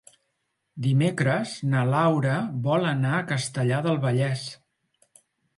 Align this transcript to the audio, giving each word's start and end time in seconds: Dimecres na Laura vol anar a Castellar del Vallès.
Dimecres 0.85 1.51
na 1.73 1.83
Laura 1.91 2.39
vol 2.69 2.89
anar 2.95 3.13
a 3.19 3.23
Castellar 3.33 3.83
del 3.89 4.03
Vallès. 4.07 4.49